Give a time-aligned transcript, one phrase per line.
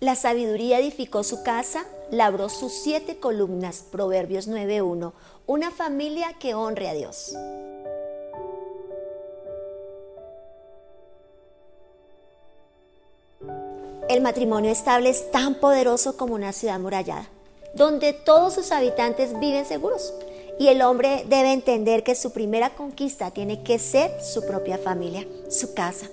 [0.00, 5.12] La sabiduría edificó su casa, labró sus siete columnas, Proverbios 9.1,
[5.48, 7.34] una familia que honre a Dios.
[14.08, 17.28] El matrimonio estable es tan poderoso como una ciudad murallada,
[17.74, 20.14] donde todos sus habitantes viven seguros.
[20.60, 25.26] Y el hombre debe entender que su primera conquista tiene que ser su propia familia,
[25.48, 26.08] su casa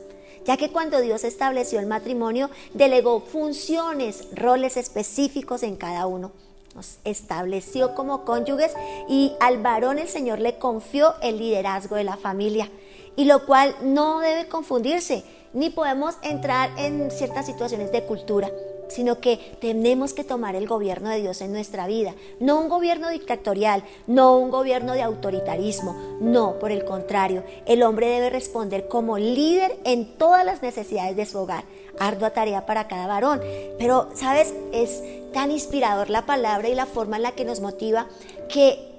[0.46, 6.32] ya que cuando Dios estableció el matrimonio, delegó funciones, roles específicos en cada uno.
[6.76, 8.74] Nos estableció como cónyuges
[9.08, 12.70] y al varón el Señor le confió el liderazgo de la familia,
[13.16, 18.52] y lo cual no debe confundirse, ni podemos entrar en ciertas situaciones de cultura
[18.88, 22.14] sino que tenemos que tomar el gobierno de Dios en nuestra vida.
[22.40, 28.08] No un gobierno dictatorial, no un gobierno de autoritarismo, no, por el contrario, el hombre
[28.08, 31.64] debe responder como líder en todas las necesidades de su hogar.
[32.00, 33.42] Ardua tarea para cada varón.
[33.78, 34.54] Pero, ¿sabes?
[34.74, 35.02] Es
[35.34, 38.08] tan inspirador la palabra y la forma en la que nos motiva
[38.50, 38.92] que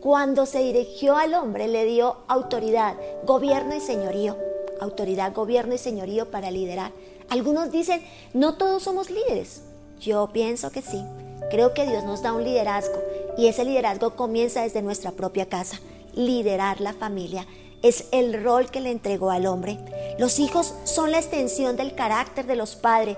[0.00, 4.36] cuando se dirigió al hombre le dio autoridad, gobierno y señorío.
[4.80, 6.92] Autoridad, gobierno y señorío para liderar.
[7.28, 9.62] Algunos dicen, no todos somos líderes.
[10.00, 11.02] Yo pienso que sí.
[11.50, 13.00] Creo que Dios nos da un liderazgo
[13.36, 15.80] y ese liderazgo comienza desde nuestra propia casa.
[16.14, 17.46] Liderar la familia
[17.82, 19.78] es el rol que le entregó al hombre.
[20.18, 23.16] Los hijos son la extensión del carácter de los padres.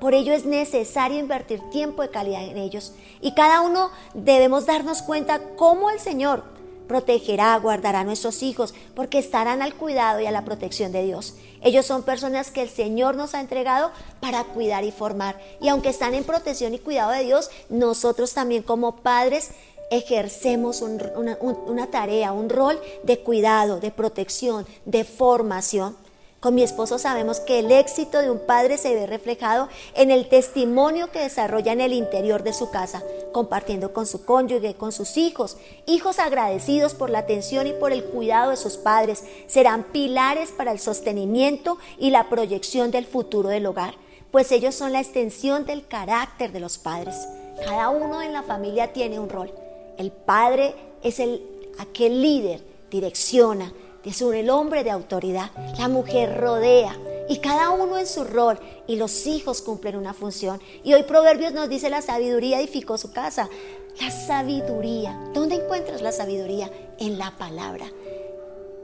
[0.00, 2.92] Por ello es necesario invertir tiempo de calidad en ellos.
[3.20, 6.42] Y cada uno debemos darnos cuenta cómo el Señor
[6.88, 11.34] protegerá, guardará a nuestros hijos, porque estarán al cuidado y a la protección de Dios.
[11.62, 15.38] Ellos son personas que el Señor nos ha entregado para cuidar y formar.
[15.60, 19.50] Y aunque están en protección y cuidado de Dios, nosotros también como padres
[19.90, 25.96] ejercemos una, una tarea, un rol de cuidado, de protección, de formación.
[26.40, 30.28] Con mi esposo sabemos que el éxito de un padre se ve reflejado en el
[30.28, 35.16] testimonio que desarrolla en el interior de su casa, compartiendo con su cónyuge, con sus
[35.16, 35.56] hijos.
[35.86, 40.70] Hijos agradecidos por la atención y por el cuidado de sus padres serán pilares para
[40.70, 43.94] el sostenimiento y la proyección del futuro del hogar,
[44.30, 47.16] pues ellos son la extensión del carácter de los padres.
[47.64, 49.52] Cada uno en la familia tiene un rol.
[49.96, 51.42] El padre es el
[51.78, 53.72] aquel líder, direcciona,
[54.08, 56.96] es el hombre de autoridad, la mujer rodea
[57.28, 60.60] y cada uno en su rol y los hijos cumplen una función.
[60.82, 63.48] Y hoy Proverbios nos dice la sabiduría edificó su casa.
[64.00, 66.70] La sabiduría, ¿dónde encuentras la sabiduría?
[66.98, 67.86] En la palabra.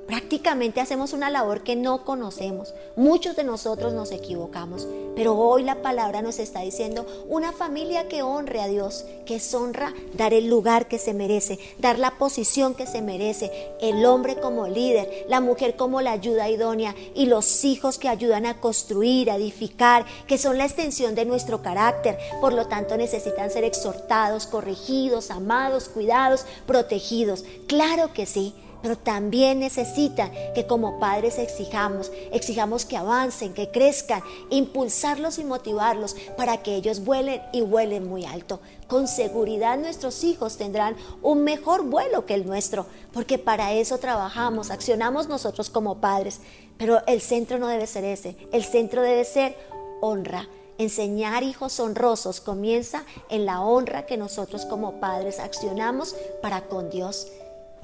[0.06, 2.74] Prácticamente hacemos una labor que no conocemos.
[2.94, 8.22] Muchos de nosotros nos equivocamos, pero hoy la palabra nos está diciendo una familia que
[8.22, 12.86] honre a Dios, que honra dar el lugar que se merece, dar la posición que
[12.86, 13.50] se merece,
[13.80, 18.44] el hombre como líder, la mujer como la ayuda idónea y los hijos que ayudan
[18.44, 22.18] a construir, a edificar, que son la extensión de nuestro carácter.
[22.42, 27.44] Por lo tanto necesitan ser exhortados, corregidos, amados, cuidados, protegidos.
[27.66, 28.54] Claro que sí
[28.84, 36.14] pero también necesitan que como padres exijamos, exijamos que avancen, que crezcan, impulsarlos y motivarlos
[36.36, 38.60] para que ellos vuelen y vuelen muy alto.
[38.86, 44.70] Con seguridad nuestros hijos tendrán un mejor vuelo que el nuestro, porque para eso trabajamos,
[44.70, 46.42] accionamos nosotros como padres.
[46.76, 49.56] Pero el centro no debe ser ese, el centro debe ser
[50.02, 50.46] honra.
[50.76, 57.28] Enseñar hijos honrosos comienza en la honra que nosotros como padres accionamos para con Dios.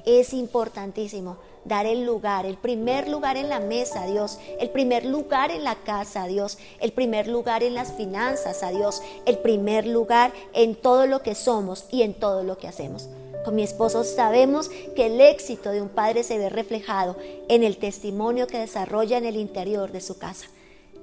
[0.05, 5.05] Es importantísimo dar el lugar, el primer lugar en la mesa a Dios, el primer
[5.05, 9.37] lugar en la casa a Dios, el primer lugar en las finanzas a Dios, el
[9.37, 13.09] primer lugar en todo lo que somos y en todo lo que hacemos.
[13.45, 17.15] Con mi esposo sabemos que el éxito de un padre se ve reflejado
[17.49, 20.47] en el testimonio que desarrolla en el interior de su casa.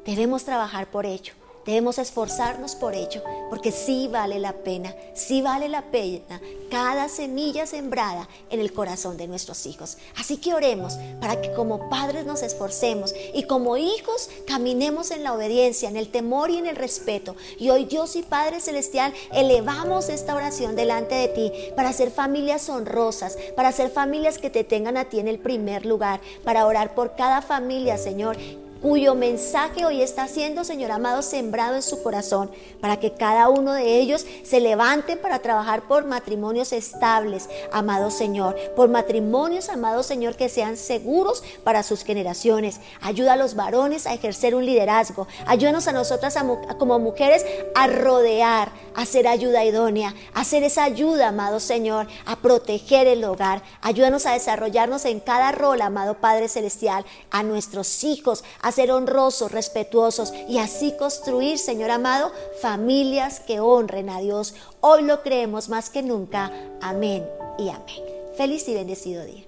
[0.05, 1.35] Debemos trabajar por ello.
[1.69, 6.41] Debemos esforzarnos por ello, porque sí vale la pena, sí vale la pena
[6.71, 9.99] cada semilla sembrada en el corazón de nuestros hijos.
[10.17, 15.35] Así que oremos para que como padres nos esforcemos y como hijos caminemos en la
[15.35, 17.37] obediencia, en el temor y en el respeto.
[17.59, 22.67] Y hoy Dios y Padre Celestial elevamos esta oración delante de ti para ser familias
[22.71, 26.95] honrosas, para ser familias que te tengan a ti en el primer lugar, para orar
[26.95, 28.39] por cada familia, Señor
[28.81, 33.73] cuyo mensaje hoy está siendo, Señor amado, sembrado en su corazón, para que cada uno
[33.73, 40.37] de ellos se levante para trabajar por matrimonios estables, amado Señor, por matrimonios, amado Señor,
[40.37, 42.81] que sean seguros para sus generaciones.
[43.01, 45.27] Ayuda a los varones a ejercer un liderazgo.
[45.47, 46.37] Ayúdanos a nosotras
[46.79, 47.45] como mujeres
[47.75, 53.25] a rodear, a ser ayuda idónea, a hacer esa ayuda, amado Señor, a proteger el
[53.25, 53.63] hogar.
[53.81, 58.93] Ayúdanos a desarrollarnos en cada rol, amado Padre Celestial, a nuestros hijos, a a ser
[58.93, 64.55] honrosos, respetuosos y así construir, Señor amado, familias que honren a Dios.
[64.81, 66.53] Hoy lo creemos más que nunca.
[66.81, 67.27] Amén
[67.59, 68.05] y amén.
[68.37, 69.48] Feliz y bendecido día.